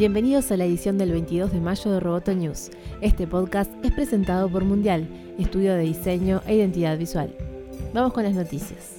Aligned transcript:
Bienvenidos 0.00 0.50
a 0.50 0.56
la 0.56 0.64
edición 0.64 0.96
del 0.96 1.12
22 1.12 1.52
de 1.52 1.60
mayo 1.60 1.90
de 1.90 2.00
Roboto 2.00 2.32
News. 2.32 2.70
Este 3.02 3.26
podcast 3.26 3.70
es 3.84 3.92
presentado 3.92 4.48
por 4.48 4.64
Mundial, 4.64 5.06
estudio 5.38 5.74
de 5.74 5.82
diseño 5.82 6.40
e 6.46 6.54
identidad 6.54 6.96
visual. 6.96 7.36
Vamos 7.92 8.14
con 8.14 8.22
las 8.22 8.32
noticias. 8.32 8.94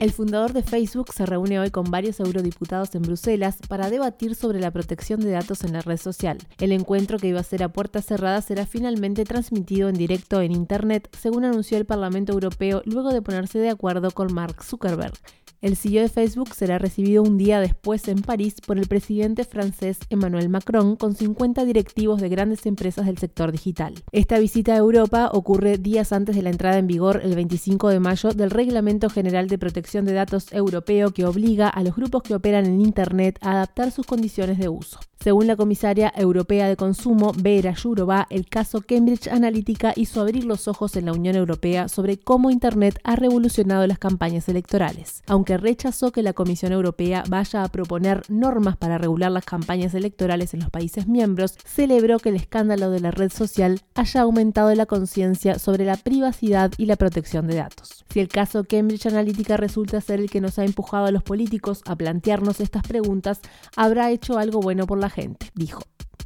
El 0.00 0.10
fundador 0.10 0.54
de 0.54 0.62
Facebook 0.62 1.12
se 1.12 1.26
reúne 1.26 1.60
hoy 1.60 1.70
con 1.70 1.90
varios 1.90 2.20
eurodiputados 2.20 2.94
en 2.94 3.02
Bruselas 3.02 3.58
para 3.68 3.90
debatir 3.90 4.34
sobre 4.34 4.60
la 4.60 4.70
protección 4.70 5.20
de 5.20 5.30
datos 5.30 5.62
en 5.62 5.74
la 5.74 5.82
red 5.82 5.98
social. 5.98 6.38
El 6.58 6.72
encuentro 6.72 7.18
que 7.18 7.28
iba 7.28 7.40
a 7.40 7.42
ser 7.42 7.62
a 7.62 7.68
puertas 7.68 8.06
cerradas 8.06 8.46
será 8.46 8.64
finalmente 8.64 9.26
transmitido 9.26 9.90
en 9.90 9.96
directo 9.96 10.40
en 10.40 10.52
Internet, 10.52 11.14
según 11.20 11.44
anunció 11.44 11.76
el 11.76 11.84
Parlamento 11.84 12.32
Europeo 12.32 12.80
luego 12.86 13.12
de 13.12 13.20
ponerse 13.20 13.58
de 13.58 13.68
acuerdo 13.68 14.10
con 14.12 14.32
Mark 14.32 14.64
Zuckerberg. 14.64 15.12
El 15.60 15.76
CEO 15.76 16.02
de 16.02 16.08
Facebook 16.08 16.54
será 16.54 16.78
recibido 16.78 17.24
un 17.24 17.36
día 17.36 17.58
después 17.58 18.06
en 18.06 18.22
París 18.22 18.60
por 18.64 18.78
el 18.78 18.86
presidente 18.86 19.42
francés 19.42 19.98
Emmanuel 20.08 20.48
Macron 20.48 20.94
con 20.94 21.16
50 21.16 21.64
directivos 21.64 22.20
de 22.20 22.28
grandes 22.28 22.64
empresas 22.64 23.06
del 23.06 23.18
sector 23.18 23.50
digital. 23.50 23.94
Esta 24.12 24.38
visita 24.38 24.74
a 24.74 24.76
Europa 24.76 25.30
ocurre 25.32 25.76
días 25.76 26.12
antes 26.12 26.36
de 26.36 26.42
la 26.42 26.50
entrada 26.50 26.78
en 26.78 26.86
vigor 26.86 27.22
el 27.24 27.34
25 27.34 27.88
de 27.88 27.98
mayo 27.98 28.30
del 28.30 28.50
Reglamento 28.50 29.10
General 29.10 29.48
de 29.48 29.58
Protección 29.58 30.04
de 30.04 30.12
Datos 30.12 30.52
Europeo 30.52 31.10
que 31.10 31.26
obliga 31.26 31.68
a 31.68 31.82
los 31.82 31.96
grupos 31.96 32.22
que 32.22 32.36
operan 32.36 32.64
en 32.64 32.80
Internet 32.80 33.40
a 33.40 33.50
adaptar 33.50 33.90
sus 33.90 34.06
condiciones 34.06 34.58
de 34.58 34.68
uso. 34.68 35.00
Según 35.20 35.48
la 35.48 35.56
comisaria 35.56 36.12
europea 36.14 36.68
de 36.68 36.76
consumo, 36.76 37.32
Vera 37.36 37.74
Jourova, 37.74 38.28
el 38.30 38.48
caso 38.48 38.82
Cambridge 38.82 39.26
Analytica 39.26 39.92
hizo 39.96 40.20
abrir 40.20 40.44
los 40.44 40.68
ojos 40.68 40.94
en 40.94 41.06
la 41.06 41.12
Unión 41.12 41.34
Europea 41.34 41.88
sobre 41.88 42.18
cómo 42.18 42.50
Internet 42.50 43.00
ha 43.02 43.16
revolucionado 43.16 43.84
las 43.88 43.98
campañas 43.98 44.48
electorales. 44.48 45.24
Aunque 45.26 45.56
rechazó 45.56 46.12
que 46.12 46.22
la 46.22 46.34
Comisión 46.34 46.70
Europea 46.70 47.24
vaya 47.28 47.64
a 47.64 47.68
proponer 47.68 48.22
normas 48.28 48.76
para 48.76 48.96
regular 48.96 49.32
las 49.32 49.44
campañas 49.44 49.92
electorales 49.94 50.54
en 50.54 50.60
los 50.60 50.70
países 50.70 51.08
miembros, 51.08 51.58
celebró 51.64 52.20
que 52.20 52.28
el 52.28 52.36
escándalo 52.36 52.90
de 52.90 53.00
la 53.00 53.10
red 53.10 53.32
social 53.32 53.80
haya 53.96 54.20
aumentado 54.20 54.72
la 54.76 54.86
conciencia 54.86 55.58
sobre 55.58 55.84
la 55.84 55.96
privacidad 55.96 56.70
y 56.78 56.86
la 56.86 56.94
protección 56.94 57.48
de 57.48 57.56
datos. 57.56 58.04
Si 58.08 58.20
el 58.20 58.28
caso 58.28 58.62
Cambridge 58.62 59.06
Analytica 59.06 59.56
resulta 59.56 60.00
ser 60.00 60.20
el 60.20 60.30
que 60.30 60.40
nos 60.40 60.60
ha 60.60 60.64
empujado 60.64 61.06
a 61.06 61.10
los 61.10 61.24
políticos 61.24 61.82
a 61.86 61.96
plantearnos 61.96 62.60
estas 62.60 62.84
preguntas, 62.84 63.40
habrá 63.74 64.12
hecho 64.12 64.38
algo 64.38 64.60
bueno 64.60 64.86
por 64.86 64.98
la 64.98 65.07
gente, 65.10 65.50
dijo. 65.54 65.82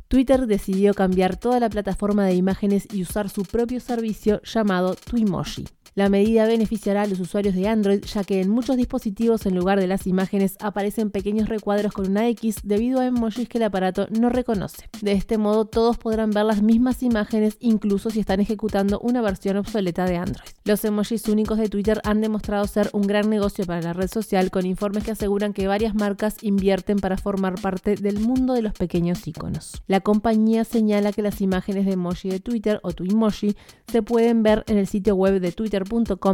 Twitter 0.09 0.47
decidió 0.47 0.93
cambiar 0.93 1.39
toda 1.39 1.59
la 1.59 1.71
plataforma 1.71 2.27
de 2.27 2.35
imágenes 2.35 2.87
y 2.93 3.03
usar 3.03 3.31
su 3.31 3.45
propio 3.45 3.81
servicio 3.81 4.43
llamado 4.43 4.95
Twimoji. 4.95 5.65
La 5.95 6.09
medida 6.09 6.47
beneficiará 6.47 7.03
a 7.03 7.07
los 7.07 7.21
usuarios 7.21 7.55
de 7.55 7.69
Android 7.69 8.03
ya 8.03 8.25
que 8.25 8.41
en 8.41 8.49
muchos 8.49 8.79
dispositivos 8.79 9.45
en 9.45 9.55
lugar 9.55 9.79
de 9.79 9.87
las 9.87 10.07
imágenes 10.07 10.57
aparecen 10.59 11.11
pequeños 11.11 11.51
recuadros 11.51 11.93
con 11.93 12.09
una 12.09 12.27
X 12.29 12.61
debido 12.63 13.01
a 13.01 13.07
emojis 13.07 13.47
que 13.47 13.59
el 13.59 13.65
aparato 13.65 14.07
no 14.11 14.31
reconoce. 14.31 14.89
De 15.03 15.13
este 15.13 15.37
modo 15.37 15.67
todos 15.67 15.99
podrán 15.99 16.31
ver 16.31 16.47
las 16.47 16.63
mismas 16.63 17.03
imágenes 17.03 17.59
incluso 17.61 18.09
si 18.09 18.21
están 18.21 18.41
ejecutando 18.41 19.01
una 19.01 19.21
versión 19.21 19.59
obsoleta 19.59 20.07
de 20.07 20.17
Android. 20.17 20.49
Los 20.65 20.83
emojis 20.87 21.29
únicos 21.29 21.59
de 21.59 21.69
Twitter 21.69 22.01
han 22.05 22.23
demostrado 22.23 22.67
ser 22.67 22.89
un 22.95 23.03
gran 23.03 23.29
negocio 23.29 23.67
para 23.67 23.83
la 23.83 23.93
red 23.93 24.09
social 24.09 24.51
con 24.51 24.65
informes 24.65 25.05
que 25.05 25.11
aseguran 25.11 25.53
que 25.53 25.67
varias 25.67 25.95
marcas 25.95 26.37
invierten 26.41 27.01
para 27.01 27.19
formar 27.19 27.61
parte 27.61 27.97
del 27.97 28.19
mundo 28.19 28.55
de 28.55 28.63
los 28.63 28.73
pequeños 28.73 29.27
iconos. 29.27 29.83
La 29.89 30.01
compañía 30.01 30.65
señala 30.65 31.13
que 31.13 31.21
las 31.21 31.43
imágenes 31.43 31.85
de 31.85 31.93
emoji 31.93 32.31
de 32.31 32.41
Twitter 32.41 32.81
o 32.83 32.93
Twimoji 32.93 33.57
se 33.89 34.03
pueden 34.03 34.43
ver 34.43 34.65
en 34.69 34.79
el 34.79 34.87
sitio 34.87 35.15
web 35.17 35.39
de 35.39 35.53
Twitter 35.53 35.82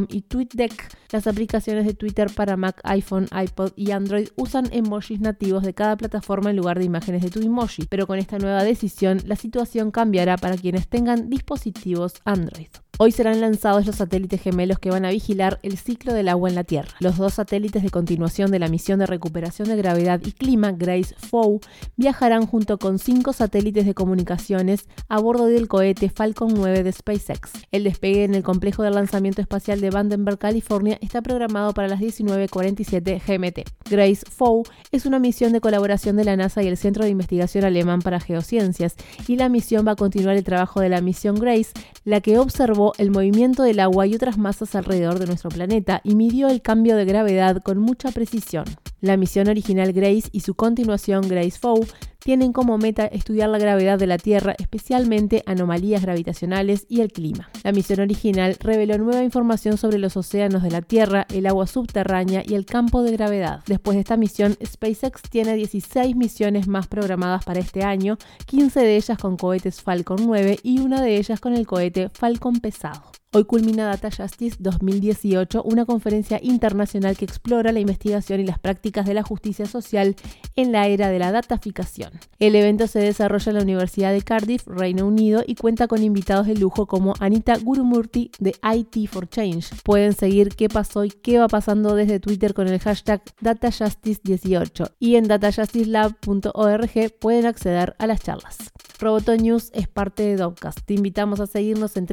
y 0.08 0.22
TweetDeck. 0.22 0.96
Las 1.12 1.26
aplicaciones 1.26 1.86
de 1.86 1.94
Twitter 1.94 2.30
para 2.34 2.56
Mac, 2.56 2.80
iPhone, 2.84 3.28
iPod 3.32 3.72
y 3.76 3.92
Android 3.92 4.28
usan 4.36 4.68
emojis 4.72 5.20
nativos 5.20 5.62
de 5.62 5.74
cada 5.74 5.96
plataforma 5.96 6.50
en 6.50 6.56
lugar 6.56 6.78
de 6.78 6.84
imágenes 6.84 7.22
de 7.22 7.30
tu 7.30 7.40
emoji, 7.40 7.86
pero 7.88 8.06
con 8.06 8.18
esta 8.18 8.38
nueva 8.38 8.64
decisión 8.64 9.22
la 9.26 9.36
situación 9.36 9.90
cambiará 9.90 10.36
para 10.36 10.56
quienes 10.56 10.88
tengan 10.88 11.30
dispositivos 11.30 12.14
Android. 12.24 12.68
Hoy 13.00 13.12
serán 13.12 13.40
lanzados 13.40 13.86
los 13.86 13.94
satélites 13.94 14.42
gemelos 14.42 14.80
que 14.80 14.90
van 14.90 15.04
a 15.04 15.10
vigilar 15.10 15.60
el 15.62 15.78
ciclo 15.78 16.12
del 16.12 16.28
agua 16.28 16.48
en 16.48 16.56
la 16.56 16.64
Tierra. 16.64 16.88
Los 16.98 17.16
dos 17.16 17.34
satélites 17.34 17.84
de 17.84 17.90
continuación 17.90 18.50
de 18.50 18.58
la 18.58 18.66
misión 18.66 18.98
de 18.98 19.06
recuperación 19.06 19.68
de 19.68 19.76
gravedad 19.76 20.20
y 20.24 20.32
clima, 20.32 20.72
Grace 20.72 21.14
FOW, 21.16 21.60
viajarán 21.96 22.44
junto 22.44 22.76
con 22.80 22.98
cinco 22.98 23.32
satélites 23.32 23.86
de 23.86 23.94
comunicaciones 23.94 24.88
a 25.08 25.20
bordo 25.20 25.46
del 25.46 25.68
cohete 25.68 26.08
Falcon 26.08 26.52
9 26.56 26.82
de 26.82 26.90
SpaceX. 26.90 27.52
El 27.70 27.84
despegue 27.84 28.24
en 28.24 28.34
el 28.34 28.42
complejo 28.42 28.82
de 28.82 28.90
lanzamiento 28.90 29.40
espacial 29.42 29.80
de 29.80 29.90
Vandenberg, 29.90 30.38
California, 30.38 30.98
está 31.00 31.22
programado 31.22 31.74
para 31.74 31.86
las 31.86 32.00
19.47 32.00 33.22
GMT. 33.24 33.60
Grace 33.88 34.24
FOW 34.28 34.64
es 34.90 35.06
una 35.06 35.20
misión 35.20 35.52
de 35.52 35.60
colaboración 35.60 36.16
de 36.16 36.24
la 36.24 36.36
NASA 36.36 36.64
y 36.64 36.66
el 36.66 36.76
Centro 36.76 37.04
de 37.04 37.10
Investigación 37.10 37.64
Alemán 37.64 38.02
para 38.02 38.18
Geociencias, 38.18 38.96
y 39.28 39.36
la 39.36 39.48
misión 39.48 39.86
va 39.86 39.92
a 39.92 39.96
continuar 39.96 40.36
el 40.36 40.42
trabajo 40.42 40.80
de 40.80 40.88
la 40.88 41.00
misión 41.00 41.36
Grace, 41.36 41.70
la 42.04 42.20
que 42.20 42.38
observó 42.38 42.87
el 42.98 43.10
movimiento 43.10 43.62
del 43.62 43.80
agua 43.80 44.06
y 44.06 44.14
otras 44.14 44.38
masas 44.38 44.74
alrededor 44.74 45.18
de 45.18 45.26
nuestro 45.26 45.50
planeta 45.50 46.00
y 46.04 46.14
midió 46.14 46.48
el 46.48 46.62
cambio 46.62 46.96
de 46.96 47.04
gravedad 47.04 47.62
con 47.62 47.78
mucha 47.78 48.10
precisión. 48.10 48.64
La 49.00 49.16
misión 49.16 49.48
original 49.48 49.92
Grace 49.92 50.28
y 50.32 50.40
su 50.40 50.54
continuación 50.54 51.28
Grace 51.28 51.58
Fow 51.58 51.86
tienen 52.28 52.52
como 52.52 52.76
meta 52.76 53.06
estudiar 53.06 53.48
la 53.48 53.56
gravedad 53.56 53.98
de 53.98 54.06
la 54.06 54.18
Tierra, 54.18 54.54
especialmente 54.58 55.42
anomalías 55.46 56.02
gravitacionales 56.02 56.84
y 56.86 57.00
el 57.00 57.10
clima. 57.10 57.48
La 57.64 57.72
misión 57.72 58.00
original 58.00 58.58
reveló 58.60 58.98
nueva 58.98 59.24
información 59.24 59.78
sobre 59.78 59.96
los 59.96 60.14
océanos 60.14 60.62
de 60.62 60.70
la 60.70 60.82
Tierra, 60.82 61.26
el 61.32 61.46
agua 61.46 61.66
subterránea 61.66 62.42
y 62.46 62.52
el 62.52 62.66
campo 62.66 63.02
de 63.02 63.12
gravedad. 63.12 63.62
Después 63.66 63.94
de 63.94 64.00
esta 64.00 64.18
misión, 64.18 64.58
SpaceX 64.62 65.22
tiene 65.22 65.54
16 65.54 66.16
misiones 66.16 66.68
más 66.68 66.86
programadas 66.86 67.46
para 67.46 67.60
este 67.60 67.82
año, 67.82 68.18
15 68.44 68.78
de 68.78 68.96
ellas 68.96 69.16
con 69.16 69.38
cohetes 69.38 69.80
Falcon 69.80 70.18
9 70.26 70.58
y 70.62 70.80
una 70.80 71.00
de 71.00 71.16
ellas 71.16 71.40
con 71.40 71.54
el 71.54 71.66
cohete 71.66 72.10
Falcon 72.10 72.56
pesado. 72.56 73.04
Hoy 73.30 73.44
culmina 73.44 73.84
Data 73.84 74.08
Justice 74.10 74.56
2018, 74.58 75.62
una 75.62 75.84
conferencia 75.84 76.40
internacional 76.42 77.14
que 77.14 77.26
explora 77.26 77.72
la 77.72 77.80
investigación 77.80 78.40
y 78.40 78.46
las 78.46 78.58
prácticas 78.58 79.04
de 79.04 79.12
la 79.12 79.22
justicia 79.22 79.66
social 79.66 80.16
en 80.56 80.72
la 80.72 80.86
era 80.86 81.10
de 81.10 81.18
la 81.18 81.30
dataficación. 81.30 82.10
El 82.38 82.56
evento 82.56 82.86
se 82.86 83.00
desarrolla 83.00 83.50
en 83.50 83.56
la 83.56 83.62
Universidad 83.64 84.12
de 84.12 84.22
Cardiff, 84.22 84.66
Reino 84.66 85.06
Unido, 85.06 85.42
y 85.46 85.56
cuenta 85.56 85.88
con 85.88 86.02
invitados 86.02 86.46
de 86.46 86.54
lujo 86.54 86.86
como 86.86 87.12
Anita 87.20 87.58
Gurumurti 87.58 88.30
de 88.38 88.54
IT 88.62 89.10
for 89.10 89.28
Change. 89.28 89.82
Pueden 89.84 90.14
seguir 90.14 90.48
qué 90.56 90.70
pasó 90.70 91.04
y 91.04 91.10
qué 91.10 91.38
va 91.38 91.48
pasando 91.48 91.94
desde 91.94 92.20
Twitter 92.20 92.54
con 92.54 92.66
el 92.66 92.78
hashtag 92.78 93.22
DataJustice18 93.42 94.92
y 94.98 95.16
en 95.16 95.28
datajusticelab.org 95.28 97.14
pueden 97.20 97.44
acceder 97.44 97.94
a 97.98 98.06
las 98.06 98.22
charlas. 98.22 98.56
Roboto 99.00 99.36
News 99.36 99.70
es 99.74 99.86
parte 99.86 100.24
de 100.24 100.36
Dovcast. 100.36 100.80
Te 100.84 100.94
invitamos 100.94 101.38
a 101.38 101.46
seguirnos 101.46 101.96
en 101.96 102.06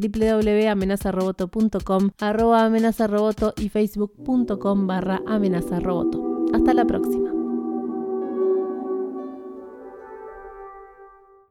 www.amenazaroboto.com, 1.12 2.12
arroba 2.20 2.66
amenazaroboto 2.66 3.54
y 3.58 3.70
facebook.com 3.70 4.88
barra 4.88 5.22
amenazaroboto. 5.28 6.46
Hasta 6.54 6.74
la 6.74 6.86
próxima. 6.86 7.35